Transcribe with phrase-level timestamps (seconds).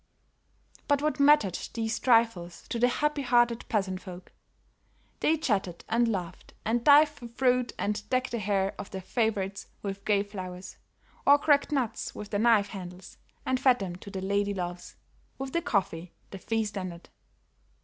[0.87, 4.31] But what mattered these trifles to the happy hearted peasant folk.
[5.19, 9.67] They chatted and laughed and dived for fruit and decked the hair of their favorites
[9.83, 10.77] with gay flowers,
[11.23, 14.95] or cracked nuts with their knife handles and fed them to their lady loves.
[15.37, 17.09] With the coffee, the feast ended.